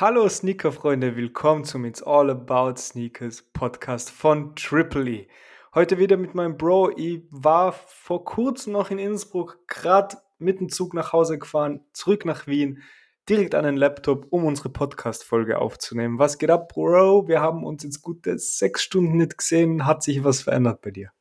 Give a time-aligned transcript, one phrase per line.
[0.00, 5.28] Hallo Sneaker-Freunde, willkommen zum It's All About Sneakers Podcast von Triple E.
[5.72, 6.96] Heute wieder mit meinem Bro.
[6.96, 12.24] Ich war vor kurzem noch in Innsbruck, gerade mit dem Zug nach Hause gefahren, zurück
[12.24, 12.82] nach Wien,
[13.28, 16.18] direkt an den Laptop, um unsere Podcast-Folge aufzunehmen.
[16.18, 17.28] Was geht ab, Bro?
[17.28, 19.86] Wir haben uns jetzt gute sechs Stunden nicht gesehen.
[19.86, 21.13] Hat sich was verändert bei dir?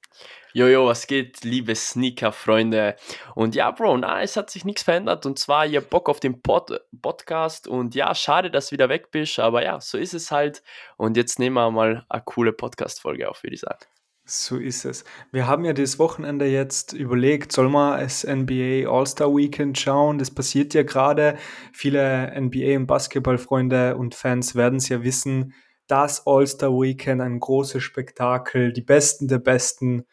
[0.54, 2.96] Jojo, was geht, liebe Sneaker-Freunde?
[3.34, 5.26] Und ja, Bro, na, es hat sich nichts verändert.
[5.26, 7.68] Und zwar, ihr Bock auf den Pod Podcast.
[7.68, 9.40] Und ja, schade, dass du wieder weg bist.
[9.40, 10.62] Aber ja, so ist es halt.
[10.98, 13.80] Und jetzt nehmen wir mal eine coole Podcast-Folge auf, würde ich sagen.
[14.26, 15.04] So ist es.
[15.34, 20.18] Wir haben ja das Wochenende jetzt überlegt, soll man es NBA All-Star Weekend schauen?
[20.18, 21.38] Das passiert ja gerade.
[21.74, 25.54] Viele NBA- und Basketballfreunde und Fans werden es ja wissen.
[25.88, 30.06] Das All-Star Weekend, ein großes Spektakel, die Besten der Besten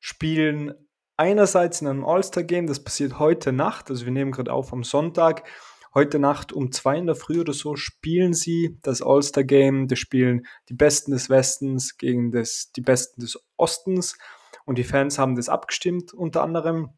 [0.00, 0.74] spielen
[1.18, 5.48] einerseits in einem All-Star-Game, das passiert heute Nacht, also wir nehmen gerade auf am Sonntag.
[5.94, 9.88] Heute Nacht um zwei in der Früh oder so spielen sie das All-Star-Game.
[9.88, 14.16] Das spielen die Besten des Westens gegen das, die Besten des Ostens.
[14.64, 16.90] Und die Fans haben das abgestimmt, unter anderem,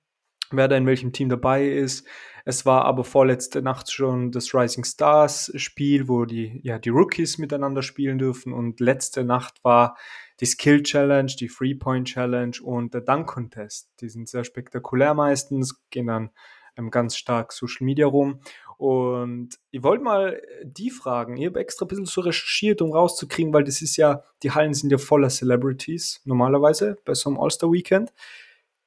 [0.50, 2.06] wer da in welchem Team dabei ist.
[2.44, 7.38] Es war aber vorletzte Nacht schon das Rising Stars Spiel, wo die, ja, die Rookies
[7.38, 8.52] miteinander spielen dürfen.
[8.52, 9.96] Und letzte Nacht war
[10.40, 13.90] die Skill Challenge, die Free Point Challenge und der Dunk Contest.
[14.00, 16.30] Die sind sehr spektakulär meistens, gehen dann
[16.76, 18.40] ähm, ganz stark Social Media rum.
[18.78, 23.52] Und ich wollte mal die fragen, ich habe extra ein bisschen so recherchiert, um rauszukriegen,
[23.52, 27.70] weil das ist ja, die Hallen sind ja voller Celebrities normalerweise bei so einem All-Star
[27.70, 28.10] Weekend.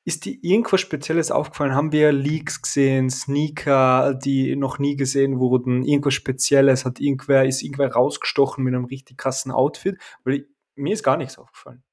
[0.05, 1.75] Ist dir irgendwas Spezielles aufgefallen?
[1.75, 5.83] Haben wir Leaks gesehen, Sneaker, die noch nie gesehen wurden?
[5.83, 6.83] Irgendwas Spezielles?
[6.83, 9.97] Hat irgendwer, ist irgendwer rausgestochen mit einem richtig krassen Outfit?
[10.25, 10.43] Weil ich,
[10.75, 11.83] mir ist gar nichts aufgefallen.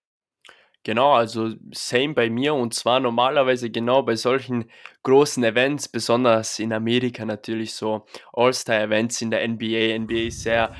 [0.82, 4.70] Genau, also same bei mir und zwar normalerweise genau bei solchen
[5.02, 9.98] großen Events, besonders in Amerika natürlich so All-Star-Events in der NBA.
[9.98, 10.74] NBA ist sehr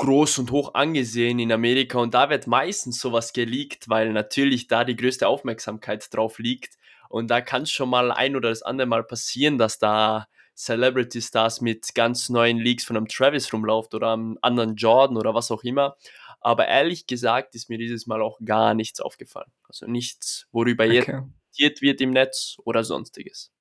[0.00, 4.84] groß und hoch angesehen in Amerika und da wird meistens sowas geleakt, weil natürlich da
[4.84, 6.78] die größte Aufmerksamkeit drauf liegt
[7.10, 11.20] und da kann es schon mal ein oder das andere Mal passieren, dass da Celebrity
[11.20, 15.50] Stars mit ganz neuen Leaks von einem Travis rumläuft oder einem anderen Jordan oder was
[15.50, 15.96] auch immer.
[16.40, 19.52] Aber ehrlich gesagt ist mir dieses Mal auch gar nichts aufgefallen.
[19.68, 21.22] Also nichts, worüber okay.
[21.52, 23.52] jetzt wird im Netz oder sonstiges.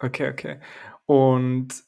[0.00, 0.60] Okay, okay.
[1.06, 1.87] Und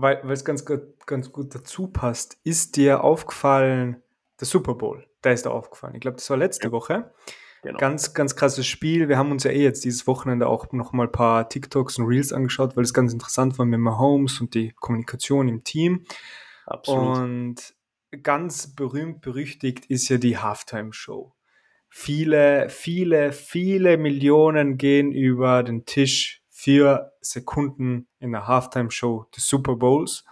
[0.00, 0.64] weil, weil es ganz,
[1.06, 4.02] ganz gut dazu passt, ist dir aufgefallen,
[4.38, 5.94] der Super Bowl, der ist da aufgefallen.
[5.94, 6.72] Ich glaube, das war letzte ja.
[6.72, 7.12] Woche.
[7.62, 7.78] Genau.
[7.78, 9.08] Ganz, ganz krasses Spiel.
[9.08, 12.06] Wir haben uns ja eh jetzt dieses Wochenende auch noch mal ein paar TikToks und
[12.06, 16.06] Reels angeschaut, weil es ganz interessant war mit Mahomes und die Kommunikation im Team.
[16.64, 17.18] Absolut.
[17.18, 17.74] Und
[18.22, 21.34] ganz berühmt berüchtigt ist ja die Halftime-Show.
[21.90, 29.76] Viele, viele, viele Millionen gehen über den Tisch für Sekunden in der Halftime-Show des Super
[29.76, 30.26] Bowls.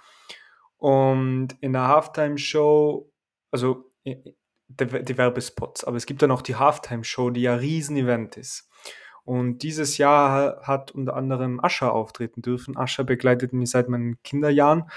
[0.77, 3.11] Und in der Halftime-Show,
[3.51, 4.35] also die,
[4.69, 8.69] die Werbespots, aber es gibt dann auch die Halftime-Show, die ja ein Riesenevent ist.
[9.25, 12.77] Und dieses Jahr hat unter anderem Ascher auftreten dürfen.
[12.77, 14.91] Ascher begleitet mich seit meinen Kinderjahren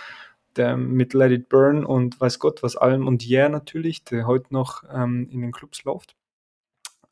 [0.58, 4.53] der mit Let It Burn und weiß Gott was allem und Yeah natürlich, der heute
[4.53, 6.18] noch ähm, in den Clubs läuft.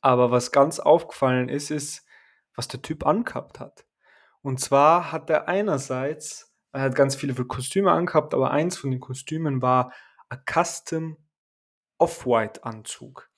[0.02, 2.06] Aber was ganz aufgefallen ist, ist,
[2.54, 3.86] was der Typ angehabt hat.
[4.42, 9.00] Und zwar hat er einerseits, er hat ganz viele Kostüme angehabt, aber eins von den
[9.00, 9.94] Kostümen war
[10.30, 11.18] ein Custom
[11.98, 13.30] Off-White Anzug.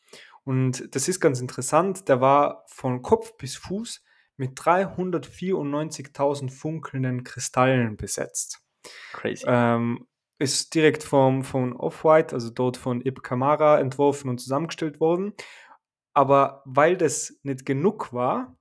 [0.44, 4.04] Und das ist ganz interessant, der war von Kopf bis Fuß
[4.38, 8.60] mit 394.000 funkelnden Kristallen besetzt.
[9.14, 9.46] Crazy.
[9.48, 10.08] Ähm,
[10.40, 15.34] ist direkt vom, von Off-White, also dort von Ib Kamara entworfen und zusammengestellt worden.
[16.14, 18.58] Aber weil das nicht genug war,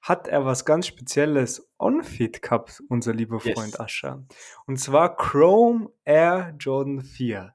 [0.00, 3.80] hat er was ganz Spezielles on-fit gehabt, unser lieber Freund yes.
[3.80, 4.24] Ascher.
[4.66, 7.54] Und zwar Chrome Air Jordan 4.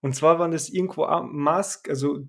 [0.00, 2.20] Und zwar waren das irgendwo Mask, also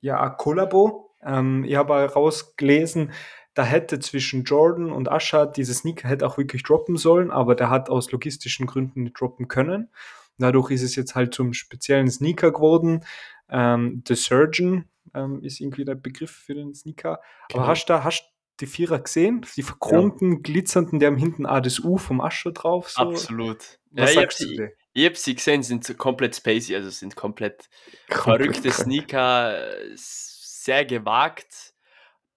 [0.00, 1.14] ja, ein Kollabo.
[1.22, 3.12] Ähm, ich habe rausgelesen,
[3.54, 7.70] da hätte zwischen Jordan und Asher diese Sneaker hätte auch wirklich droppen sollen, aber der
[7.70, 9.90] hat aus logistischen Gründen nicht droppen können.
[10.38, 13.04] Dadurch ist es jetzt halt zum speziellen Sneaker geworden.
[13.50, 17.20] Ähm, The Surgeon ähm, ist irgendwie der Begriff für den Sneaker.
[17.52, 18.31] Aber hast du hast
[18.62, 19.44] die Vierer gesehen?
[19.56, 20.38] Die verchromten, ja.
[20.42, 22.90] glitzernden, die haben hinten A das U vom Ascher drauf.
[22.90, 23.02] So.
[23.02, 23.78] Absolut.
[23.90, 27.68] Was ja, sagst ich du Ich habe sie gesehen, sind komplett spacey, also sind komplett,
[28.08, 29.58] komplett verrückte Sneaker,
[29.94, 31.72] sehr gewagt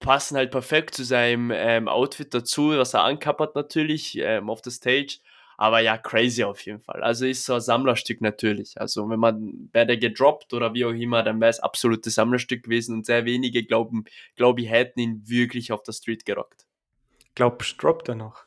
[0.00, 4.72] passen halt perfekt zu seinem ähm, Outfit dazu, was er ankappert natürlich ähm, auf der
[4.72, 5.18] Stage.
[5.58, 7.02] Aber ja, crazy auf jeden Fall.
[7.02, 8.78] Also ist so ein Sammlerstück natürlich.
[8.80, 12.64] Also wenn man, wäre der gedroppt oder wie auch immer, dann wäre es absolutes Sammlerstück
[12.64, 14.04] gewesen und sehr wenige glauben,
[14.36, 16.66] glaube ich, hätten ihn wirklich auf der Street gerockt.
[17.34, 18.46] Glaubst du, droppt er noch?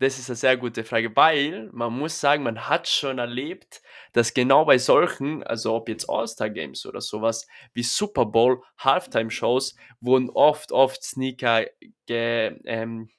[0.00, 3.82] Das ist eine sehr gute Frage, weil man muss sagen, man hat schon erlebt,
[4.12, 9.74] dass genau bei solchen, also ob jetzt All-Star Games oder sowas wie Super Bowl, Halftime-Shows,
[10.00, 11.66] wurden oft, oft Sneaker
[12.06, 13.10] ge, ähm,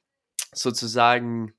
[0.54, 1.54] sozusagen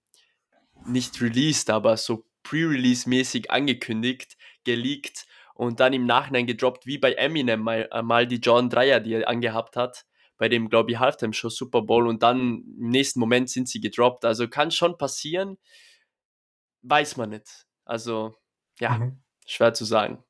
[0.86, 7.60] nicht released, aber so Pre-Release-mäßig angekündigt, geleakt und dann im Nachhinein gedroppt, wie bei Eminem
[7.60, 10.06] mal, äh, mal die John Dreier, die er angehabt hat,
[10.38, 14.24] bei dem, glaube ich, Halftime-Show Super Bowl und dann im nächsten Moment sind sie gedroppt.
[14.24, 15.58] Also kann schon passieren,
[16.82, 17.66] weiß man nicht.
[17.84, 18.34] Also,
[18.78, 19.22] ja, mhm.
[19.46, 20.24] schwer zu sagen.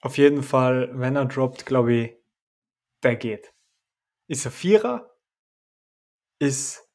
[0.00, 2.16] Auf jeden Fall, wenn er droppt, glaube ich,
[3.02, 3.52] der geht.
[4.26, 5.16] Ist er Vierer?
[6.38, 6.85] Ist?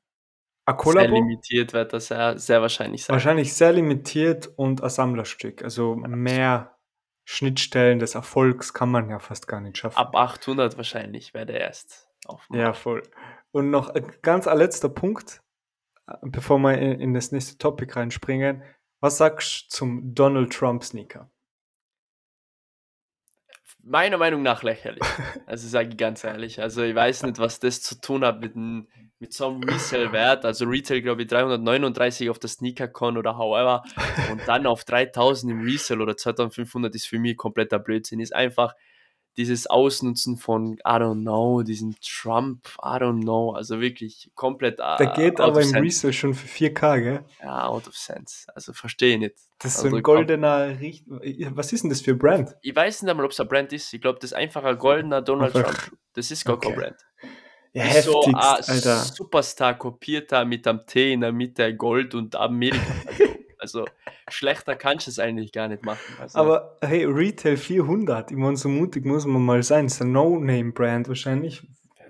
[0.79, 3.13] Sehr limitiert wird das sehr, sehr wahrscheinlich sein.
[3.13, 5.63] Wahrscheinlich sehr limitiert und ein Sammlerstück.
[5.63, 6.77] Also mehr
[7.25, 9.97] Schnittstellen des Erfolgs kann man ja fast gar nicht schaffen.
[9.97, 12.62] Ab 800 wahrscheinlich wäre der erst aufmachen.
[12.62, 13.03] Ja, voll.
[13.51, 15.41] Und noch ein ganz ein letzter Punkt,
[16.07, 18.63] äh, bevor wir in das nächste Topic reinspringen.
[19.00, 21.29] Was sagst du zum Donald Trump Sneaker?
[23.83, 25.04] Meiner Meinung nach lächerlich.
[25.45, 26.62] Also sage ich ganz ehrlich.
[26.62, 30.45] Also ich weiß nicht, was das zu tun hat mit, mit so einem Resale-Wert.
[30.45, 33.83] Also Retail, glaube ich, 339 auf der SneakerCon oder however.
[34.31, 38.22] Und dann auf 3000 im Resale oder 2500 ist für mich kompletter Blödsinn.
[38.22, 38.75] Ist einfach
[39.38, 44.80] dieses Ausnutzen von, I don't know, diesen Trump, I don't know, also wirklich komplett.
[44.80, 47.25] Uh, Der geht aber im Resale schon für 4K, gell?
[47.42, 48.48] Ja, out of sense.
[48.54, 49.36] Also verstehe ich nicht.
[49.60, 52.56] Das ist also, so ein goldener, Richt was ist denn das für ein Brand?
[52.62, 53.94] Ich weiß nicht einmal, ob es ein Brand ist.
[53.94, 55.74] Ich glaube, das ist einfach ein goldener Donald einfach.
[55.74, 55.98] Trump.
[56.13, 56.68] Das ist gar okay.
[56.68, 56.98] kein Brand.
[57.72, 58.98] Ja, ist heftig, so Alter.
[58.98, 62.81] Superstar kopiert da mit einem T in der Mitte Gold und Amerika.
[63.61, 63.85] Also
[64.27, 66.15] schlechter kannst du es eigentlich gar nicht machen.
[66.19, 69.85] Also, Aber hey, Retail 400, ich meine, so mutig muss man mal sein.
[69.85, 71.61] Das ist ein No-Name-Brand wahrscheinlich.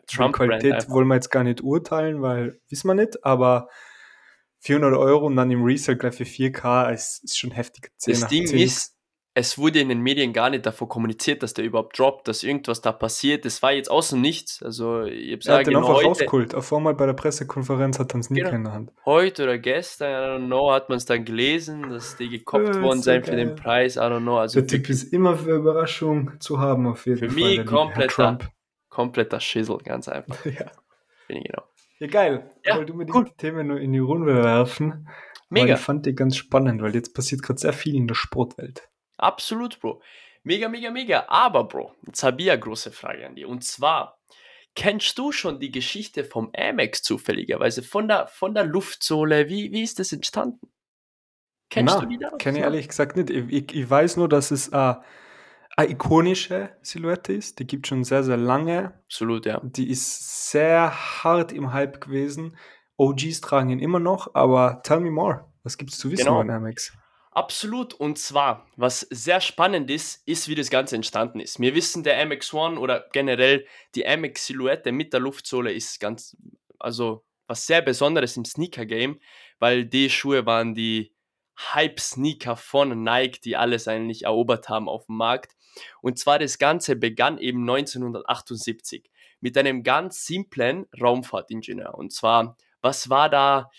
[0.08, 3.68] Trump Qualität wollen wir jetzt gar nicht urteilen, weil wissen wir nicht, aber
[4.60, 7.92] 400 Euro und dann im Resale gleich für 4K ist, ist schon heftig.
[8.06, 8.58] Das Ding 10.
[8.60, 8.96] ist,
[9.34, 12.82] es wurde in den Medien gar nicht davon kommuniziert, dass der überhaupt droppt, dass irgendwas
[12.82, 13.46] da passiert.
[13.46, 14.62] Das war jetzt außen nichts.
[14.62, 16.54] Also, ich habe sagen, einfach heute, rausgeholt.
[16.54, 18.58] Auf einmal bei der Pressekonferenz hat er einen Sneaker genau.
[18.58, 18.92] in der Hand.
[19.06, 22.82] Heute oder gestern, I don't know, hat man es dann gelesen, dass die gekoppt ja,
[22.82, 23.96] worden sind für den Preis.
[23.96, 24.38] I don't know.
[24.38, 27.36] Also der Typ ist immer für Überraschung zu haben, auf jeden für Fall.
[27.36, 28.40] Für mich kompletter,
[28.90, 30.44] kompletter Schissel, ganz einfach.
[30.46, 30.72] ja.
[31.30, 31.64] Bin ich genau.
[32.00, 32.52] Ja, geil.
[32.66, 33.26] Ja, du mir cool.
[33.26, 35.08] die Themen nur in die Runde werfen.
[35.50, 35.76] Mega.
[35.76, 38.90] ich fand die ganz spannend, weil jetzt passiert gerade sehr viel in der Sportwelt.
[39.22, 40.02] Absolut, Bro.
[40.44, 41.26] Mega, mega, mega.
[41.28, 43.46] Aber, Bro, jetzt habe ich eine große Frage an dich.
[43.46, 44.20] Und zwar,
[44.76, 47.84] kennst du schon die Geschichte vom Amex zufälligerweise?
[47.84, 49.48] Von der, von der Luftsohle?
[49.50, 50.72] Wie, wie ist das entstanden?
[51.70, 52.32] Kennst Na, du die da?
[52.38, 53.30] Kenne ich ehrlich gesagt nicht.
[53.30, 54.96] Ich, ich, ich weiß nur, dass es äh,
[55.78, 57.60] eine ikonische Silhouette ist.
[57.60, 58.96] Die gibt schon sehr, sehr lange.
[59.06, 59.62] Absolut, ja.
[59.64, 62.58] Die ist sehr hart im Hype gewesen.
[62.98, 65.46] OGs tragen ihn immer noch, aber tell me more.
[65.64, 66.42] Was gibt es zu wissen genau.
[66.42, 66.94] über Amex?
[67.32, 67.94] Absolut.
[67.94, 71.60] Und zwar, was sehr spannend ist, ist, wie das Ganze entstanden ist.
[71.62, 76.36] Wir wissen, der MX1 oder generell die MX-Silhouette mit der Luftsohle ist ganz,
[76.78, 79.20] also was sehr Besonderes im Sneaker-Game,
[79.60, 81.14] weil die Schuhe waren die
[81.58, 85.56] Hype-Sneaker von Nike, die alles eigentlich erobert haben auf dem Markt.
[86.02, 91.96] Und zwar das Ganze begann eben 1978 mit einem ganz simplen Raumfahrtingenieur.
[91.96, 93.72] Und zwar, was war da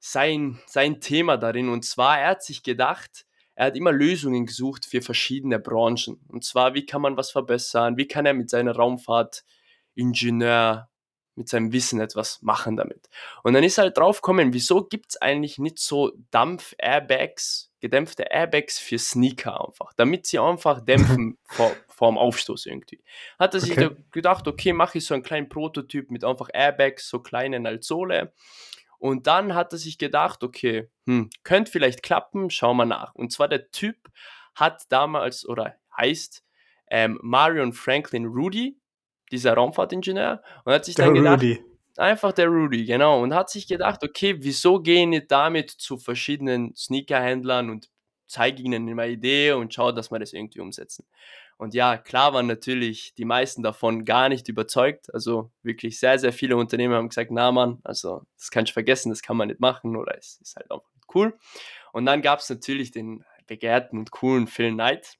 [0.00, 1.68] sein, sein Thema darin.
[1.68, 6.18] Und zwar, er hat sich gedacht, er hat immer Lösungen gesucht für verschiedene Branchen.
[6.28, 7.98] Und zwar, wie kann man was verbessern?
[7.98, 10.88] Wie kann er mit seiner Raumfahrtingenieur,
[11.34, 13.10] mit seinem Wissen etwas machen damit?
[13.42, 18.78] Und dann ist er halt draufgekommen, wieso gibt es eigentlich nicht so Dampf-Airbags, gedämpfte Airbags
[18.78, 23.02] für Sneaker einfach, damit sie einfach dämpfen vor, vor dem Aufstoß irgendwie.
[23.38, 23.90] Hat er sich okay.
[24.10, 28.32] gedacht, okay, mache ich so einen kleinen Prototyp mit einfach Airbags, so kleinen als Sohle
[29.00, 33.14] und dann hat er sich gedacht, okay, hm, könnte vielleicht klappen, schauen wir nach.
[33.14, 33.96] Und zwar der Typ
[34.54, 36.44] hat damals oder heißt
[36.90, 38.78] ähm, Marion Franklin Rudy,
[39.32, 41.64] dieser Raumfahrtingenieur, und hat sich der dann gedacht, Rudy.
[41.96, 46.74] einfach der Rudy, genau, und hat sich gedacht, okay, wieso gehen ich damit zu verschiedenen
[46.76, 47.88] Sneakerhändlern und
[48.26, 51.06] zeige ihnen eine Idee und schaue, dass wir das irgendwie umsetzen.
[51.60, 55.12] Und ja, klar waren natürlich die meisten davon gar nicht überzeugt.
[55.12, 59.10] Also wirklich sehr, sehr viele Unternehmen haben gesagt, na Mann, also das kannst du vergessen,
[59.10, 60.82] das kann man nicht machen oder es ist halt nicht
[61.14, 61.38] cool.
[61.92, 65.18] Und dann gab es natürlich den begehrten und coolen Phil Knight,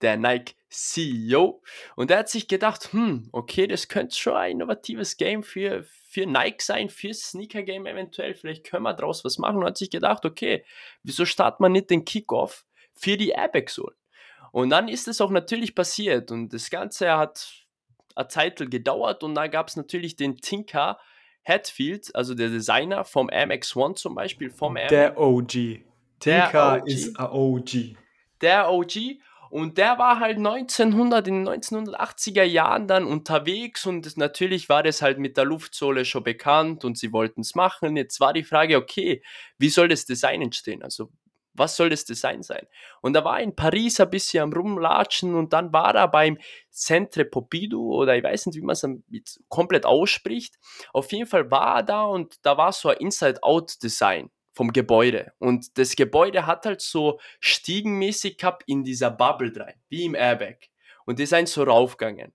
[0.00, 1.62] der Nike CEO.
[1.94, 6.24] Und der hat sich gedacht, hm, okay, das könnte schon ein innovatives Game für, für
[6.24, 8.34] Nike sein, für Sneaker-Game eventuell.
[8.34, 9.58] Vielleicht können wir daraus was machen.
[9.58, 10.64] Und hat sich gedacht, okay,
[11.02, 13.98] wieso startet man nicht den Kickoff für die Airbag-Sohlen?
[14.52, 17.66] Und dann ist es auch natürlich passiert und das Ganze hat
[18.14, 20.98] eine Zeit gedauert und dann gab es natürlich den Tinker
[21.44, 25.52] Hatfield, also der Designer vom MX1 zum Beispiel, vom Der OG.
[26.24, 26.86] Der Tinka OG.
[26.88, 27.96] ist a OG.
[28.40, 29.20] der OG.
[29.50, 34.82] Und der war halt 1900, in den 1980er Jahren dann unterwegs und das, natürlich war
[34.82, 37.96] das halt mit der Luftsohle schon bekannt und sie wollten es machen.
[37.96, 39.22] Jetzt war die Frage, okay,
[39.56, 40.82] wie soll das Design entstehen?
[40.82, 41.10] Also,
[41.58, 42.66] was soll das Design sein?
[43.00, 46.38] Und da war in Paris ein bisschen am Rumlatschen und dann war er beim
[46.70, 50.56] Centre Pompidou oder ich weiß nicht, wie man es komplett ausspricht.
[50.92, 55.32] Auf jeden Fall war er da und da war so ein Inside-Out-Design vom Gebäude.
[55.38, 60.56] Und das Gebäude hat halt so stiegenmäßig gehabt in dieser Bubble rein, wie im Airbag.
[61.06, 62.32] Und die sind so raufgegangen.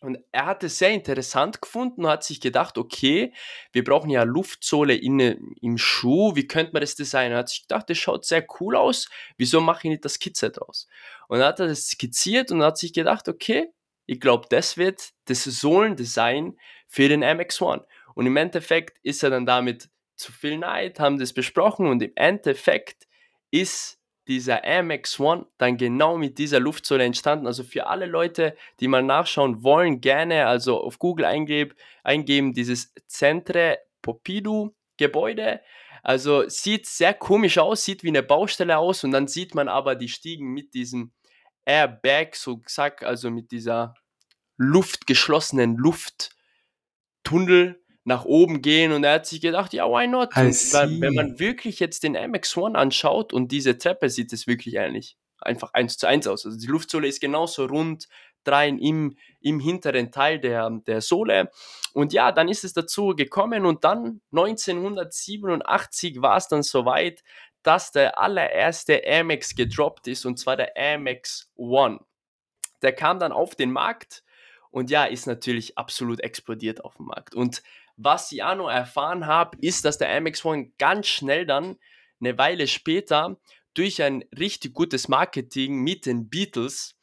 [0.00, 3.32] Und er hat es sehr interessant gefunden und hat sich gedacht, okay,
[3.72, 5.20] wir brauchen ja Luftsohle in,
[5.60, 7.32] im Schuh, wie könnte man das designen?
[7.32, 10.50] Er hat sich gedacht, das schaut sehr cool aus, wieso mache ich nicht das Skizze
[10.50, 10.86] draus?
[11.28, 13.70] Und dann hat er das skizziert und hat sich gedacht, okay,
[14.06, 17.84] ich glaube, das wird das Sohlendesign für den MX1.
[18.14, 22.12] Und im Endeffekt ist er dann damit zu viel Neid, haben das besprochen und im
[22.14, 23.06] Endeffekt
[23.50, 27.46] ist dieser MX1 dann genau mit dieser Luftsohle entstanden.
[27.46, 32.92] Also für alle Leute, die mal nachschauen wollen, gerne also auf Google eingeben, eingeben dieses
[33.06, 35.60] Centre Pompidou Gebäude.
[36.02, 39.94] Also sieht sehr komisch aus, sieht wie eine Baustelle aus und dann sieht man aber
[39.94, 41.12] die Stiegen mit diesem
[41.64, 43.94] Airbag, so gesagt, also mit dieser
[44.56, 50.28] luftgeschlossenen Lufttunnel nach oben gehen und er hat sich gedacht, ja, why not?
[50.36, 50.54] Und
[51.00, 55.74] wenn, man wirklich jetzt den MX1 anschaut und diese Treppe sieht es wirklich eigentlich einfach
[55.74, 56.46] eins zu eins aus.
[56.46, 58.06] Also die Luftsohle ist genauso rund
[58.46, 61.50] rein im, im hinteren Teil der, der Sohle.
[61.94, 67.24] Und ja, dann ist es dazu gekommen und dann 1987 war es dann soweit,
[67.64, 71.98] dass der allererste Amex gedroppt ist und zwar der Amex One.
[72.82, 74.22] Der kam dann auf den Markt
[74.70, 77.34] und ja, ist natürlich absolut explodiert auf dem Markt.
[77.34, 77.62] Und
[77.96, 81.76] was ich auch noch erfahren habe, ist, dass der Amex One ganz schnell dann,
[82.20, 83.36] eine Weile später,
[83.74, 86.96] durch ein richtig gutes Marketing mit den Beatles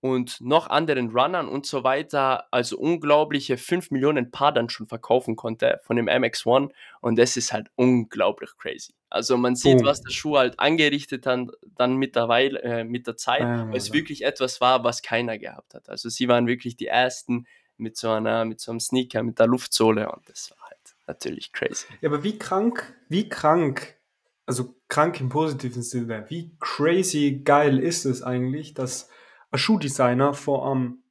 [0.00, 5.36] und noch anderen Runnern und so weiter, also unglaubliche 5 Millionen Paar dann schon verkaufen
[5.36, 8.94] konnte von dem MX1 und das ist halt unglaublich crazy.
[9.10, 9.86] Also man sieht, Boom.
[9.86, 13.66] was der Schuh halt angerichtet hat dann mit der, Weile, äh, mit der Zeit, Ah,
[13.68, 15.88] weil es wirklich etwas war, was keiner gehabt hat.
[15.88, 17.46] Also sie waren wirklich die ersten
[17.80, 21.52] mit so einer, mit so einem Sneaker, mit der Luftsohle und das war halt natürlich
[21.52, 21.86] crazy.
[22.00, 23.98] Ja, aber wie krank, wie krank,
[24.46, 29.08] also krank im positiven Sinne, wie crazy geil ist es eigentlich, dass
[29.50, 31.02] ein Schuhdesigner vor einem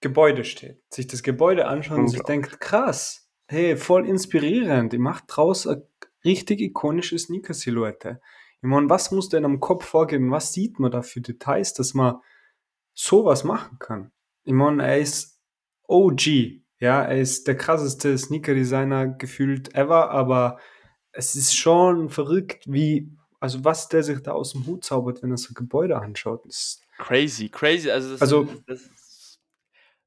[0.00, 5.24] Gebäude steht, sich das Gebäude anschaut und sich denkt, krass, hey, voll inspirierend, ich mache
[5.26, 5.86] draus eine
[6.24, 8.20] richtig ikonische Sneaker-Silhouette.
[8.62, 10.30] Ich meine, was muss denn am Kopf vorgehen?
[10.30, 12.16] Was sieht man da für Details, dass man
[12.92, 14.12] sowas machen kann?
[14.44, 15.39] Ich meine, er ist
[15.90, 20.58] OG, ja, er ist der krasseste Sneaker-Designer gefühlt ever, aber
[21.12, 25.30] es ist schon verrückt, wie, also was der sich da aus dem Hut zaubert, wenn
[25.30, 26.44] er so Gebäude anschaut.
[26.46, 27.90] Das, Crazy, crazy.
[27.90, 29.40] Also, das, Also- das ist,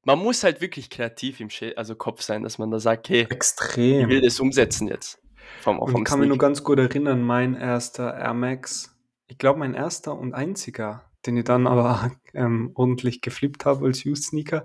[0.04, 3.28] man muss halt wirklich kreativ im also Kopf sein, dass man da sagt, hey, ich
[3.30, 4.22] will extrem.
[4.22, 5.20] das umsetzen jetzt.
[5.60, 8.94] Vom, vom ich kann mich nur ganz gut erinnern, mein erster Air Max,
[9.26, 14.04] ich glaube mein erster und einziger, den ich dann aber ähm, ordentlich geflippt habe als
[14.04, 14.64] Used Sneaker.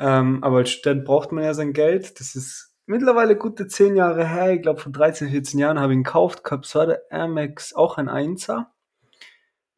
[0.00, 2.18] Ähm, aber als Student braucht man ja sein Geld.
[2.20, 4.54] Das ist mittlerweile gute zehn Jahre her.
[4.54, 6.42] Ich glaube, vor 13, 14 Jahren habe ich ihn gekauft
[6.74, 8.72] der Air Max auch ein Einser.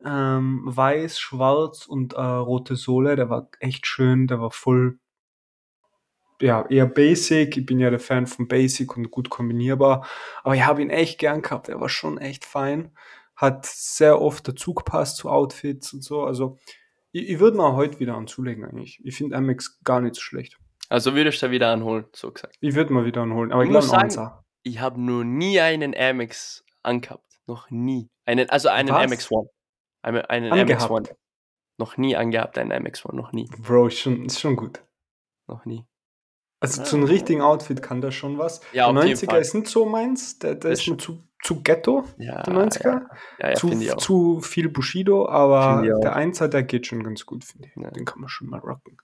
[0.05, 3.17] Ähm, weiß, schwarz und äh, rote Sohle.
[3.17, 4.29] Der war echt schön.
[4.29, 5.01] Der war voll,
[6.41, 7.57] ja, eher basic.
[7.57, 10.07] Ich bin ja der Fan von Basic und gut kombinierbar.
[10.45, 11.67] Aber ich habe ihn echt gern gehabt.
[11.67, 12.93] Der war schon echt fein.
[13.35, 16.23] Hat sehr oft dazu gepasst zu Outfits und so.
[16.23, 16.59] Also,
[17.13, 19.01] ich, ich würde mal heute wieder anzulegen eigentlich.
[19.05, 20.59] Ich finde MX gar nicht so schlecht.
[20.89, 22.57] Also würdest du da wieder anholen, so gesagt.
[22.61, 23.53] Ich würde mal wieder anholen.
[23.53, 24.31] Aber ich Ich muss sagen.
[24.65, 27.41] Ich habe noch nie einen Amex angehabt.
[27.47, 28.09] Noch nie.
[28.27, 29.11] Einen, also einen Was?
[29.11, 29.49] MX1.
[30.03, 30.91] Einen, einen Angehabt.
[31.09, 31.15] MX1.
[31.79, 33.15] Noch nie angehabt, einen MX1.
[33.15, 33.49] Noch nie.
[33.59, 34.85] Bro, ist schon, ist schon gut.
[35.49, 35.85] Noch nie.
[36.61, 36.85] Also Ah.
[36.85, 38.61] zu einem richtigen Outfit kann der schon was.
[38.73, 39.41] Ja, der auf jeden 90er Fall.
[39.41, 40.39] ist nicht so meins.
[40.39, 43.03] Der, der Das ist mir zu, zu ghetto, Ja, der 90er.
[43.41, 43.69] ja, ja, zu,
[43.99, 47.75] zu viel Bushido, aber der 1er, der geht schon ganz gut, finde ich.
[47.75, 48.97] Den kann man schon mal rocken.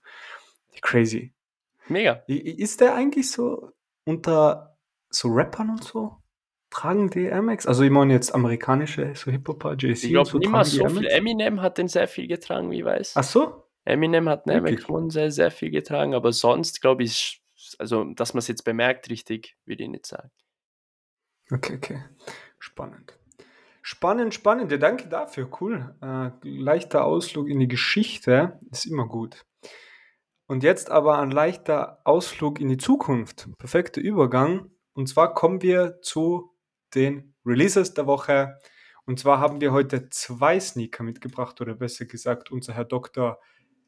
[0.81, 1.33] Crazy.
[1.87, 2.23] Mega.
[2.27, 3.71] Ist der eigentlich so
[4.05, 4.77] unter
[5.09, 6.17] so Rappern und so?
[6.69, 7.65] Tragen die Air Max?
[7.65, 11.07] Also ich meine jetzt amerikanische, so Hip-Hopper, JC Ich glaube so, die so viel.
[11.07, 13.13] Eminem hat den sehr viel getragen, wie ich weiß.
[13.15, 13.63] Ach so?
[13.85, 14.85] Eminem hat den Wirklich?
[14.85, 17.41] MX1 sehr, sehr viel getragen, aber sonst glaube ich,
[17.79, 20.29] also dass man es jetzt bemerkt, richtig, würde ich nicht sagen.
[21.51, 22.03] Okay, okay.
[22.59, 23.17] Spannend.
[23.81, 24.71] Spannend, spannend.
[24.71, 25.49] Ja, danke dafür.
[25.59, 25.95] Cool.
[26.01, 29.45] Äh, leichter Ausflug in die Geschichte ist immer gut.
[30.45, 33.47] Und jetzt aber ein leichter Ausflug in die Zukunft.
[33.57, 34.69] Perfekter Übergang.
[34.93, 36.55] Und zwar kommen wir zu
[36.93, 38.57] den Releases der Woche.
[39.05, 43.39] Und zwar haben wir heute zwei Sneaker mitgebracht, oder besser gesagt, unser Herr Dr.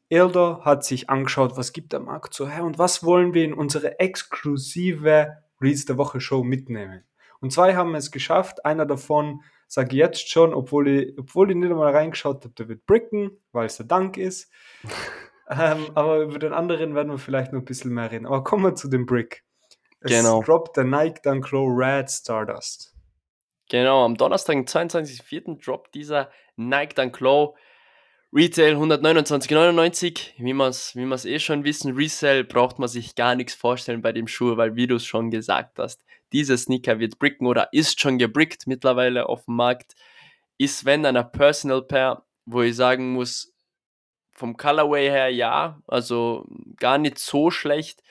[0.08, 3.54] Elder hat sich angeschaut, was gibt der Markt so her und was wollen wir in
[3.54, 7.04] unsere exklusive Release der Woche Show mitnehmen.
[7.42, 8.64] Und zwei haben es geschafft.
[8.64, 12.68] Einer davon sage ich jetzt schon, obwohl ich, obwohl ich nicht einmal reingeschaut habe, der
[12.68, 14.50] wird bricken, weil es der Dank ist.
[15.50, 18.26] ähm, aber über den anderen werden wir vielleicht noch ein bisschen mehr reden.
[18.26, 19.44] Aber kommen wir zu dem Brick.
[20.00, 20.40] Es Genau.
[20.42, 22.94] droppt der Nike Dunk Low Red Stardust.
[23.68, 25.64] Genau, am Donnerstag, den 22.04.
[25.64, 27.56] droppt dieser Nike Dunk Low
[28.32, 30.34] Retail 129,99.
[30.38, 34.12] Wie wir es wie eh schon wissen, Resell braucht man sich gar nichts vorstellen bei
[34.12, 38.00] dem Schuh, weil wie du es schon gesagt hast, dieser Sneaker wird bricken oder ist
[38.00, 39.94] schon gebrickt mittlerweile auf dem Markt.
[40.58, 43.52] Ist wenn einer Personal Pair, wo ich sagen muss,
[44.32, 46.46] vom Colorway her ja, also
[46.76, 48.02] gar nicht so schlecht.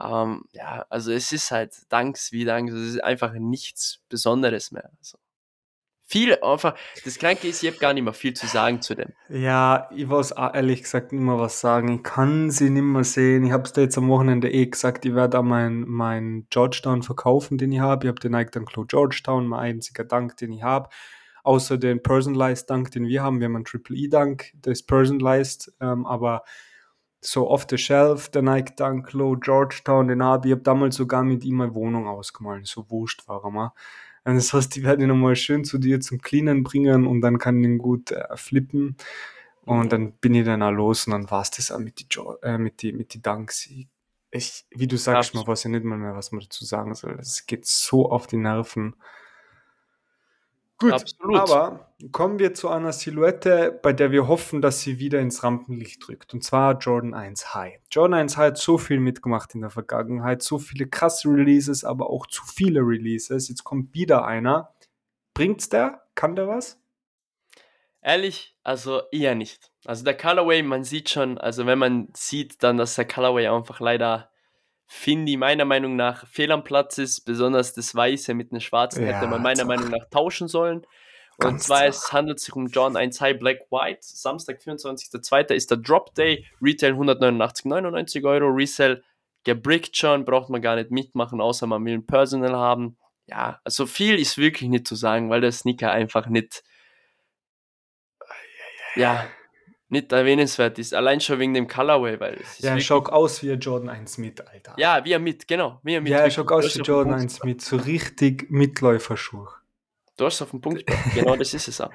[0.00, 4.90] Ähm, ja, also es ist halt Danks wie Danks, es ist einfach nichts Besonderes mehr.
[4.98, 5.18] Also
[6.12, 6.74] viel einfach,
[7.06, 9.12] das Kranke ist, ich habe gar nicht mehr viel zu sagen zu dem.
[9.30, 11.88] Ja, ich weiß auch ehrlich gesagt nicht mehr was sagen.
[11.88, 13.44] Ich kann sie nicht mehr sehen.
[13.44, 17.02] Ich habe es dir jetzt am Wochenende eh gesagt, ich werde auch meinen mein Georgetown
[17.02, 18.04] verkaufen, den ich habe.
[18.04, 20.90] Ich habe den Nike Dunk Georgetown, mein einziger Dank, den ich habe.
[21.44, 23.40] Außer den Personalized Dank, den wir haben.
[23.40, 26.44] Wir haben einen Triple E Dank, der ist personalized, ähm, aber
[27.22, 30.52] so off the shelf, der Nike Dunk Low Georgetown, den habe ich.
[30.52, 32.66] Ich habe damals sogar mit ihm meine Wohnung ausgemalt.
[32.66, 33.72] So wurscht war er mal.
[34.24, 37.38] Und das heißt, die werden ihn nochmal schön zu dir zum Cleanen bringen und dann
[37.38, 38.96] kann ich ihn gut äh, flippen.
[39.64, 42.06] Und dann bin ich dann auch los und dann war es das auch mit die,
[42.10, 43.66] jo äh, mit die, mit die Dunks.
[43.66, 43.88] Ich,
[44.30, 45.46] ich, wie du sagst, Absolut.
[45.46, 47.16] man weiß ja nicht mal mehr, was man dazu sagen soll.
[47.20, 48.96] Es geht so auf die Nerven.
[50.82, 51.36] Gut, Absolut.
[51.36, 56.04] aber kommen wir zu einer Silhouette, bei der wir hoffen, dass sie wieder ins Rampenlicht
[56.04, 56.34] drückt.
[56.34, 57.78] Und zwar Jordan 1 High.
[57.88, 62.10] Jordan 1 High hat so viel mitgemacht in der Vergangenheit, so viele krasse Releases, aber
[62.10, 63.48] auch zu viele Releases.
[63.48, 64.74] Jetzt kommt wieder einer.
[65.34, 66.02] Bringt's der?
[66.16, 66.80] Kann der was?
[68.00, 69.70] Ehrlich, also eher nicht.
[69.84, 73.78] Also der Colorway, man sieht schon, also wenn man sieht dann, dass der Colorway einfach
[73.78, 74.31] leider,
[74.92, 79.04] finde ich meiner Meinung nach, fehl am Platz ist, besonders das Weiße mit dem Schwarzen
[79.04, 79.64] hätte Ja, man meiner.
[79.64, 80.86] Meinung nach tauschen sollen.
[81.38, 84.00] Und Ganz zwar es handelt sich um John 1 High Black White.
[84.02, 85.54] Samstag, 24.02.
[85.54, 86.46] ist der Drop Day.
[86.60, 88.48] Retail 189,99 Euro.
[88.48, 89.02] Resell
[89.44, 92.98] gebrickt schon, braucht man gar nicht mitmachen, außer man will ein Personal haben.
[93.26, 96.62] Ja, also viel ist wirklich nicht zu sagen, weil der Sneaker einfach nicht,
[98.94, 99.26] ja,
[99.92, 100.94] nicht erwähnenswert ist.
[100.94, 103.88] Allein schon wegen dem Colorway, weil es ist Ja, er schaut aus wie ein Jordan
[103.90, 104.74] 1 mit, Alter.
[104.78, 106.10] ja, wie er mit, genau, wie er mit.
[106.10, 107.46] Ja, er schaut aus wie Jordan Punkt 1 gebracht.
[107.46, 109.46] mit, so richtig Mitläuferschuh.
[110.16, 110.84] Du hast es auf den Punkt.
[111.14, 111.92] Genau das ist es auch.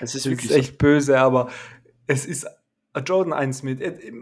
[0.00, 1.50] Es ist Das wirklich ist echt böse, aber
[2.06, 2.46] es ist
[2.92, 3.80] ein Jordan 1 mit.
[3.80, 4.12] Äh,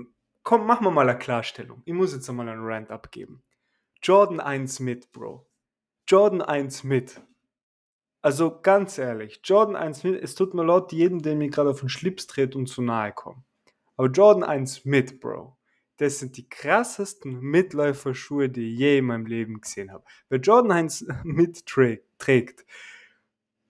[0.45, 1.83] Komm, machen wir mal eine Klarstellung.
[1.85, 3.43] Ich muss jetzt einmal einen Rant abgeben.
[4.03, 5.47] Jordan 1 mit, Bro.
[6.09, 7.21] Jordan 1 mit.
[8.23, 11.81] Also ganz ehrlich, Jordan 1 mit, es tut mir leid, jedem, der mir gerade auf
[11.81, 13.43] den Schlips dreht und zu nahe kommt.
[13.97, 15.57] Aber Jordan 1 mit, Bro.
[15.99, 20.05] Das sind die krassesten Mitläuferschuhe, die ich je in meinem Leben gesehen habe.
[20.29, 22.65] Wer Jordan 1 mit trägt,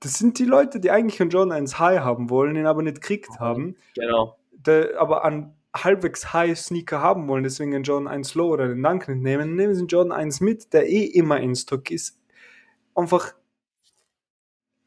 [0.00, 3.00] das sind die Leute, die eigentlich einen Jordan 1 High haben wollen, ihn aber nicht
[3.00, 3.38] gekriegt Mhm.
[3.40, 4.36] haben, Genau.
[4.52, 8.82] der aber an halbwegs High Sneaker haben wollen, deswegen einen Jordan 1 Low oder den
[8.82, 12.20] Dunk nicht nehmen, nehmen sie einen Jordan 1 mit, der eh immer in Stock ist.
[12.94, 13.32] Einfach,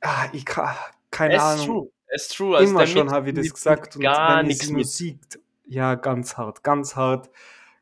[0.06, 0.74] ah, ich kann,
[1.12, 1.90] keine Es ist Ahnung, true.
[2.08, 2.58] Es ist true.
[2.58, 6.96] Also immer schon habe ich das gesagt und gar nichts sieht, ja, ganz hart, ganz
[6.96, 7.30] hart,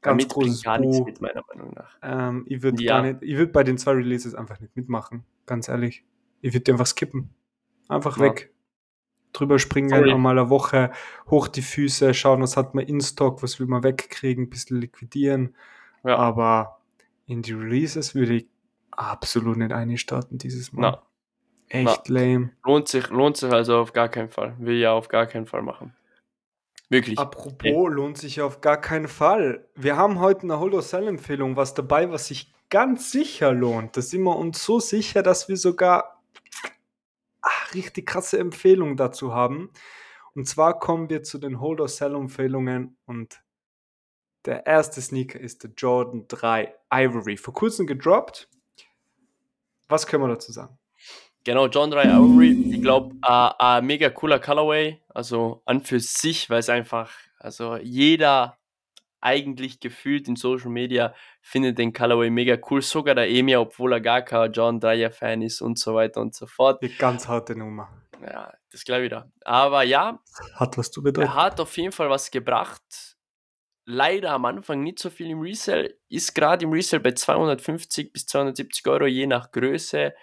[0.01, 1.97] Damit ganz bringt großes gar nichts mit, meiner Meinung nach.
[2.01, 3.01] Ähm, ich würde Ja.
[3.01, 6.03] gar nicht, ich würde bei den zwei Releases einfach nicht mitmachen, ganz ehrlich.
[6.41, 7.29] Ich würde einfach skippen.
[7.89, 8.23] Einfach Ja.
[8.23, 8.51] weg.
[9.33, 10.11] Drüber springen, Voll.
[10.11, 10.91] einmal eine Woche,
[11.29, 14.79] hoch die Füße, schauen, was hat man in Stock, was will man wegkriegen, ein bisschen
[14.79, 15.55] liquidieren.
[16.03, 16.17] Ja.
[16.17, 16.79] Aber
[17.25, 18.47] in die Releases würde ich
[18.91, 20.81] absolut nicht einstarten dieses Mal.
[20.91, 21.03] Na,
[21.69, 22.51] Echt lame.
[22.63, 24.55] lohnt sich, lohnt sich also auf gar keinen Fall.
[24.59, 25.95] Will ja auf gar keinen Fall machen.
[26.89, 27.17] Wirklich.
[27.17, 29.67] Apropos, lohnt sich auf gar keinen Fall.
[29.75, 33.97] Wir haben heute eine Holo-Sell-Empfehlung, was dabei, was sich ganz sicher lohnt.
[33.97, 36.21] Da sind wir uns so sicher, dass wir sogar
[37.41, 39.71] ah, richtig krasse Empfehlungen dazu haben.
[40.35, 43.41] Und zwar kommen wir zu den Hold-or-Sell-Empfehlungen und
[44.45, 47.37] der erste Sneaker ist der Jordan 3 Ivory.
[47.37, 48.49] Vor kurzem gedroppt.
[49.87, 50.77] Was können wir dazu sagen?
[51.45, 56.59] Genau, John 3 Ivory, ich glaube, ein mega cooler Colorway, also an für sich, weil
[56.59, 58.57] es einfach, also jeder
[59.19, 64.01] eigentlich gefühlt in Social Media findet den Colorway mega cool, sogar der Emir, obwohl er
[64.01, 66.81] gar kein John 3er Fan ist und so weiter und so fort.
[66.81, 67.89] Die ganz harte Nummer.
[68.21, 69.29] Ja, das glaube ich da.
[69.43, 70.19] Aber ja,
[70.55, 71.33] Hat was zu er bedeuten.
[71.33, 73.17] hat auf jeden Fall was gebracht.
[73.85, 78.25] leider am Anfang nicht so viel im Resell, ist gerade im Resell bei 250 bis
[78.27, 80.13] 270 Euro je nach Größe.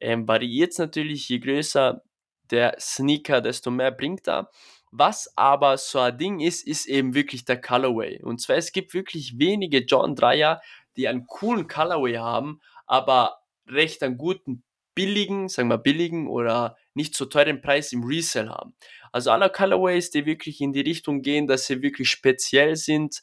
[0.00, 2.02] Ähm, variiert es natürlich, je größer
[2.50, 4.50] der Sneaker, desto mehr bringt er.
[4.90, 8.22] Was aber so ein Ding ist, ist eben wirklich der Colorway.
[8.22, 10.60] Und zwar, es gibt wirklich wenige John 3er,
[10.96, 14.62] die einen coolen Colorway haben, aber recht einen guten,
[14.94, 18.74] billigen, sagen wir billigen oder nicht so teuren Preis im Resell haben.
[19.12, 23.22] Also alle Colorways, die wirklich in die Richtung gehen, dass sie wirklich speziell sind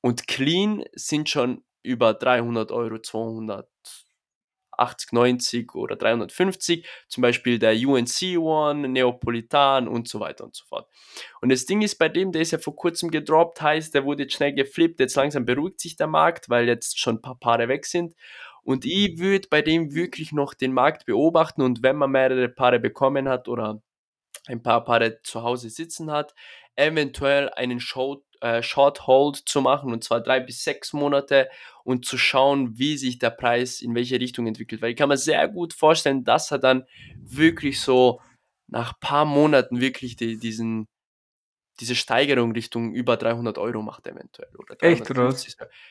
[0.00, 3.68] und clean, sind schon über 300 Euro, 200
[4.78, 10.64] 80, 90 oder 350, zum Beispiel der UNC One, Neapolitan und so weiter und so
[10.64, 10.88] fort.
[11.40, 14.24] Und das Ding ist bei dem, der ist ja vor kurzem gedroppt, heißt, der wurde
[14.24, 17.68] jetzt schnell geflippt, jetzt langsam beruhigt sich der Markt, weil jetzt schon ein paar Paare
[17.68, 18.14] weg sind.
[18.62, 22.80] Und ich würde bei dem wirklich noch den Markt beobachten und wenn man mehrere Paare
[22.80, 23.80] bekommen hat oder
[24.48, 26.34] ein paar Paare zu Hause sitzen hat,
[26.74, 31.48] eventuell einen Short, äh, Short Hold zu machen und zwar drei bis sechs Monate
[31.84, 34.82] und zu schauen, wie sich der Preis in welche Richtung entwickelt.
[34.82, 36.84] Weil ich kann mir sehr gut vorstellen, dass er dann
[37.18, 38.20] wirklich so
[38.68, 40.88] nach ein paar Monaten wirklich die, diesen,
[41.80, 44.50] diese Steigerung Richtung über 300 Euro macht eventuell.
[44.58, 45.34] Oder Echt, oder?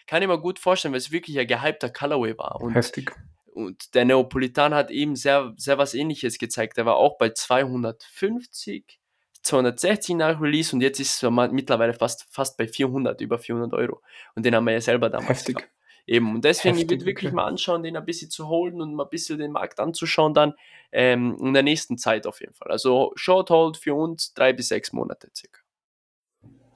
[0.08, 2.62] Kann ich mir gut vorstellen, weil es wirklich ein gehypter Colorway war.
[2.62, 3.16] Und Heftig.
[3.46, 6.78] Und der Neapolitan hat eben sehr, sehr was ähnliches gezeigt.
[6.78, 9.00] Er war auch bei 250,
[9.46, 14.02] 260 nach Release und jetzt ist er mittlerweile fast, fast bei 400, über 400 Euro.
[14.36, 15.30] Und den haben wir ja selber damals.
[15.30, 15.58] Heftig.
[15.58, 15.72] Gehabt.
[16.08, 17.36] Eben, und deswegen, Heftig, ich würde wirklich okay.
[17.36, 20.54] mal anschauen, den ein bisschen zu holen und mal ein bisschen den Markt anzuschauen, dann
[20.92, 22.72] ähm, in der nächsten Zeit auf jeden Fall.
[22.72, 25.62] Also Short Hold für uns drei bis sechs Monate circa.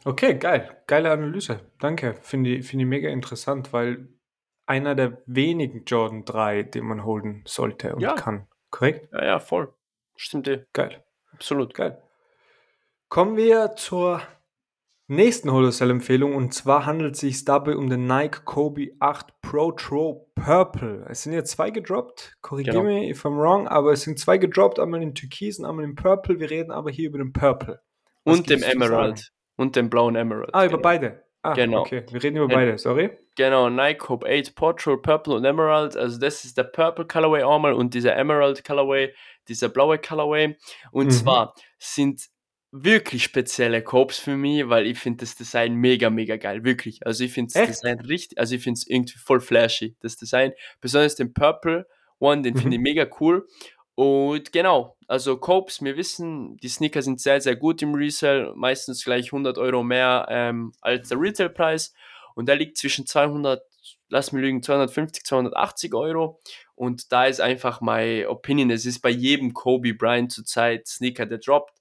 [0.06, 0.82] Okay, geil.
[0.88, 1.60] Geile Analyse.
[1.80, 2.16] Danke.
[2.22, 4.08] Finde ich, find ich mega interessant, weil
[4.66, 8.14] einer der wenigen Jordan 3, den man holen sollte und ja.
[8.14, 8.48] kann.
[8.72, 9.12] Korrekt?
[9.12, 9.74] Ja, ja, voll.
[10.16, 10.50] Stimmt.
[10.74, 11.04] Geil.
[11.34, 11.74] Absolut.
[11.74, 12.02] Geil.
[13.10, 14.22] Kommen wir zur
[15.08, 20.32] nächsten Wholesale-Empfehlung und zwar handelt es sich dabei um den Nike Kobe 8 Pro Tro
[20.36, 21.08] Purple.
[21.10, 22.88] Es sind ja zwei gedroppt, korrigiere genau.
[22.88, 26.40] mich if I'm wrong, aber es sind zwei gedroppt, einmal in Türkisen, einmal in Purple.
[26.40, 27.82] Wir reden aber hier über den Purple.
[28.26, 29.32] Was und dem Emerald.
[29.56, 30.54] Und dem blauen Emerald.
[30.54, 30.74] Ah, genau.
[30.74, 31.24] über beide.
[31.42, 31.82] Ah, genau.
[31.82, 33.10] Okay, wir reden über beide, sorry.
[33.36, 35.98] Genau, Nike Hope 8 Portrait, Purple und Emerald.
[35.98, 39.16] Also das ist der Purple Colorway einmal und dieser Emerald Colorway,
[39.48, 40.56] dieser blaue Colorway.
[40.92, 41.12] Und mhm.
[41.12, 42.30] zwar sind
[42.72, 46.64] wirklich spezielle Copes für mich, weil ich finde das Design mega, mega geil.
[46.64, 47.06] Wirklich.
[47.06, 50.54] Also ich finde das Design richtig, also ich finde es irgendwie voll flashy, das Design.
[50.82, 51.88] Besonders den Purple
[52.20, 52.60] One, den mhm.
[52.60, 53.48] finde ich mega cool.
[53.96, 59.04] Und genau, also Copes, wir wissen, die Sneaker sind sehr, sehr gut im Resell, meistens
[59.04, 61.94] gleich 100 Euro mehr ähm, als der Retailpreis.
[62.36, 63.62] Und der liegt zwischen 200,
[64.08, 66.40] lass mich lügen, 250, 280 Euro.
[66.76, 71.40] Und da ist einfach meine Opinion, es ist bei jedem Kobe Bryant zurzeit Sneaker, der
[71.40, 71.79] droppt.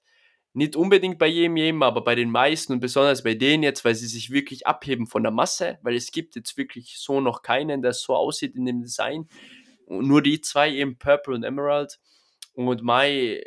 [0.53, 3.93] Nicht unbedingt bei jedem, jedem, aber bei den meisten und besonders bei denen jetzt, weil
[3.93, 7.81] sie sich wirklich abheben von der Masse, weil es gibt jetzt wirklich so noch keinen,
[7.81, 9.29] der so aussieht in dem Design.
[9.85, 11.99] Und nur die zwei eben Purple und Emerald.
[12.53, 13.43] Und meine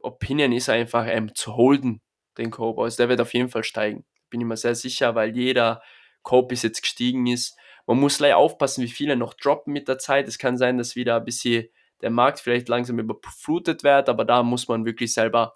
[0.00, 2.02] Opinion ist einfach ähm, zu holden,
[2.36, 2.82] den Cope.
[2.82, 4.04] Also der wird auf jeden Fall steigen.
[4.28, 5.82] Bin ich mir sehr sicher, weil jeder
[6.22, 7.56] Cope bis jetzt gestiegen ist.
[7.86, 10.28] Man muss leider aufpassen, wie viele noch droppen mit der Zeit.
[10.28, 11.68] Es kann sein, dass wieder ein bisschen
[12.02, 15.54] der Markt vielleicht langsam überflutet wird, aber da muss man wirklich selber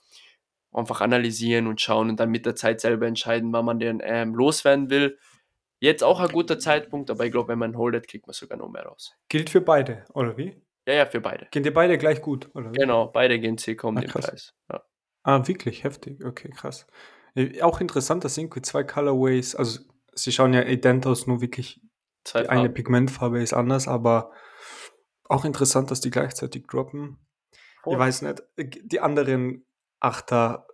[0.75, 4.35] einfach analysieren und schauen und dann mit der Zeit selber entscheiden, wann man den ähm,
[4.35, 5.19] loswerden will.
[5.81, 8.71] Jetzt auch ein guter Zeitpunkt, aber ich glaube, wenn man holdet, kriegt man sogar noch
[8.71, 9.15] mehr raus.
[9.29, 10.63] Gilt für beide, oder wie?
[10.87, 11.47] Ja, ja, für beide.
[11.51, 12.71] Gehen die beide gleich gut, oder?
[12.73, 14.55] Genau, beide gehen circa um ah, den Preis.
[14.71, 14.83] Ja.
[15.23, 16.25] Ah, wirklich heftig.
[16.25, 16.87] Okay, krass.
[17.63, 19.81] Auch interessant, dass irgendwie zwei Colorways, also
[20.13, 21.81] sie schauen ja ident aus, nur wirklich
[22.25, 24.31] zwei die eine Pigmentfarbe ist anders, aber
[25.25, 27.19] auch interessant, dass die gleichzeitig droppen.
[27.85, 27.93] Oh.
[27.93, 29.64] Ich weiß nicht, die anderen
[30.05, 30.67] Achter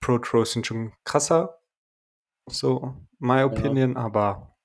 [0.00, 1.60] Pro Tros sind schon krasser,
[2.46, 4.00] so my opinion, ja.
[4.00, 4.56] aber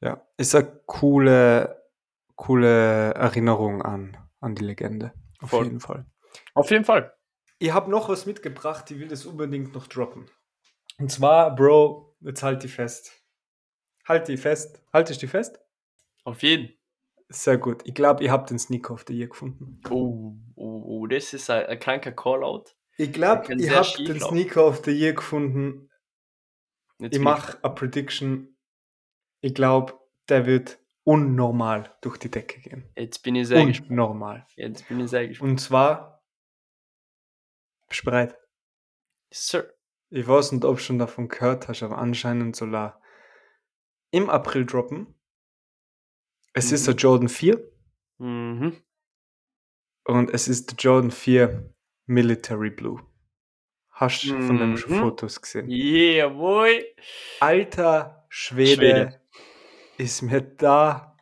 [0.00, 1.76] ja, ist eine coole
[2.36, 5.12] coole Erinnerung an, an die Legende.
[5.40, 5.64] Auf Voll.
[5.64, 6.06] jeden Fall.
[6.54, 7.14] Auf jeden Fall.
[7.58, 10.30] Ich habe noch was mitgebracht, ich will das unbedingt noch droppen.
[10.98, 13.22] Und zwar, Bro, jetzt halt die fest.
[14.06, 14.82] Halt die fest.
[14.92, 15.58] Halt ich die fest?
[16.24, 16.72] Auf jeden.
[17.28, 17.82] Sehr gut.
[17.84, 19.80] Ich glaube, ihr habt den Sneaker of the Year gefunden.
[19.90, 22.75] Oh, oh, oh das ist ein, ein kranker Callout.
[22.98, 25.90] Ich glaube, ihr habt den Sneaker of the Year gefunden.
[26.98, 28.56] Jetzt ich mache eine Prediction.
[29.42, 32.90] Ich glaube, der wird unnormal durch die Decke gehen.
[32.96, 33.90] Jetzt bin ich sehr gespannt.
[33.90, 34.46] Unnormal.
[34.56, 35.50] Jetzt bin ich sehr gespannt.
[35.50, 36.24] Und zwar,
[37.88, 38.38] bist du bereit?
[39.32, 39.72] Sir.
[40.08, 43.00] Ich weiß nicht, ob du schon davon gehört hast, aber anscheinend soll er
[44.10, 45.14] im April droppen.
[46.54, 46.74] Es mhm.
[46.74, 47.72] ist der Jordan 4.
[48.18, 48.82] Mhm.
[50.04, 51.75] Und es ist der Jordan 4
[52.06, 53.00] Military Blue.
[53.90, 54.78] Hast du von den Mhm.
[54.78, 55.68] Fotos gesehen?
[55.70, 56.84] Jawohl.
[57.40, 59.20] Alter Schwede, Schwede.
[59.96, 61.16] ist mir da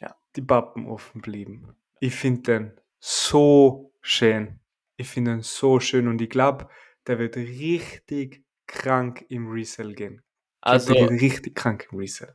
[0.00, 0.14] Ja.
[0.36, 1.74] die Pappen offen geblieben.
[1.98, 4.60] Ich finde den so schön.
[4.96, 6.68] Ich finde ihn so schön und ich glaube,
[7.06, 10.22] der wird richtig krank im Resell gehen.
[10.60, 12.34] Also, der geht richtig krank im Resell.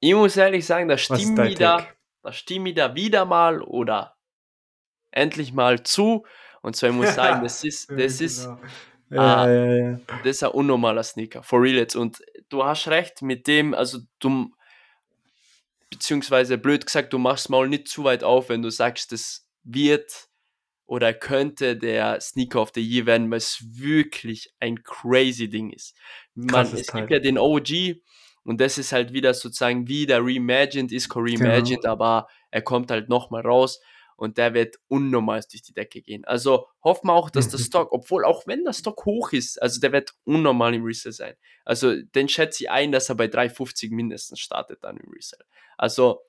[0.00, 1.86] ich muss ehrlich sagen, da stimme ich da,
[2.22, 4.16] da stimme ich da wieder mal oder
[5.12, 6.26] endlich mal zu.
[6.62, 8.44] Und zwar, ich muss sagen, das ist, das ist,
[9.08, 9.22] genau.
[9.22, 9.48] Ah.
[9.48, 10.00] Ja, ja, ja.
[10.22, 11.42] das ist ein unnormaler Sneaker.
[11.42, 11.96] For real jetzt.
[11.96, 14.52] Und du hast recht mit dem, also du,
[15.90, 20.28] beziehungsweise blöd gesagt, du machst mal nicht zu weit auf, wenn du sagst, das wird
[20.86, 25.96] oder könnte der Sneaker of the Year werden, weil es wirklich ein crazy Ding ist.
[26.34, 27.02] Man, es Teil.
[27.02, 28.00] gibt ja den OG
[28.42, 33.08] und das ist halt wieder sozusagen wie der Reimagined ist, Reimagined, aber er kommt halt
[33.08, 33.80] nochmal raus
[34.20, 36.24] und der wird unnormal durch die Decke gehen.
[36.24, 37.64] Also hoffen wir auch, dass der Mhm.
[37.64, 41.34] Stock, obwohl auch wenn der Stock hoch ist, also der wird unnormal im Resale sein.
[41.64, 45.44] Also den schätze ich ein, dass er bei 3,50 mindestens startet dann im Resale.
[45.78, 46.20] Also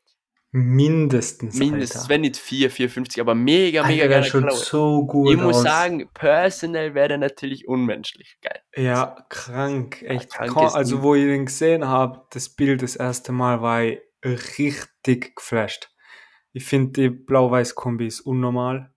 [0.54, 2.10] Mindestens, mindestens, Alter.
[2.10, 4.64] wenn nicht 4, 4,50, aber mega, mega der schaut Colorway.
[4.66, 5.64] so gut Ich muss aus.
[5.64, 8.60] sagen, personal wäre der natürlich unmenschlich geil.
[8.76, 10.30] Ja, krank, echt.
[10.30, 14.00] krankes Ka- also, wo ich den gesehen habe, das Bild das erste Mal, war ich
[14.26, 15.90] richtig geflasht.
[16.54, 18.92] Ich finde, die Blau-Weiß-Kombi ist unnormal.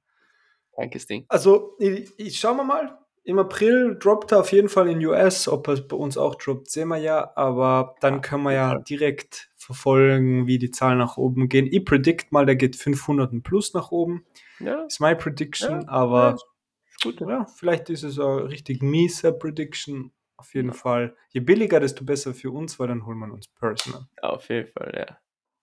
[0.75, 1.25] Krankes Ding.
[1.29, 2.99] Also, ich, ich schauen wir mal.
[3.23, 5.49] Im April droppt er auf jeden Fall in US.
[5.49, 7.33] Ob er bei uns auch droppt, sehen wir ja.
[7.37, 11.67] Aber dann Ja, können wir ja direkt verfolgen, wie die Zahlen nach oben gehen.
[11.71, 14.27] Ich predict mal, der geht 500 und plus nach oben.
[14.61, 17.21] Ja, Ist meine Prediction, Ja, aber ist gut.
[17.21, 20.13] ja, vielleicht ist es eine richtig miese Prediction.
[20.37, 20.75] Auf jeden Ja.
[20.75, 21.17] Fall.
[21.31, 24.07] Je billiger, desto besser für uns, weil dann holen wir uns Personal.
[24.21, 25.19] Auf jeden Fall, ja.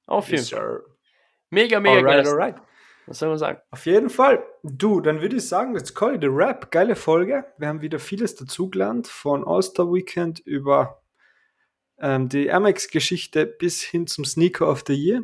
[0.08, 0.60] Auf jeden Yes, Fall.
[0.60, 0.86] sir.
[1.52, 2.34] Mega, mega Alright, geil.
[2.34, 2.56] alright.
[3.08, 3.60] Was soll man sagen?
[3.72, 4.42] Auf jeden Fall.
[4.64, 6.72] Du, dann würde ich sagen, let's call it a rap.
[6.72, 7.46] Geile Folge.
[7.58, 11.02] Wir haben wieder vieles dazugelernt, von All-Star Weekend über
[12.00, 15.24] ähm, die Amex-Geschichte bis hin zum Sneaker of the Year.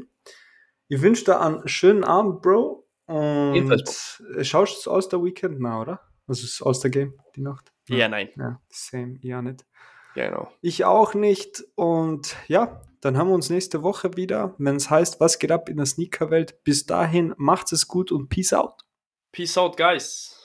[0.90, 2.86] Ich wünsche dir einen schönen Abend, Bro.
[3.06, 5.62] Und Ebenfalls, äh, schaust du das All-Star Weekend?
[5.62, 6.02] Na, oder?
[6.28, 7.72] Also das All-Star Game, die Nacht?
[7.88, 8.30] Ja, nein.
[8.36, 9.66] Ja, same, ja nicht.
[10.14, 10.52] Genau.
[10.60, 11.64] Ich auch nicht.
[11.76, 15.70] Und ja, dann haben wir uns nächste Woche wieder, wenn es heißt, was geht ab
[15.70, 16.62] in der Sneaker-Welt.
[16.66, 18.84] Bis dahin, macht's es gut und peace out.
[19.32, 20.37] Peace out, guys.